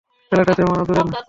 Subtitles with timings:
[0.31, 1.13] ছেলেটা তেমন আদুরে না।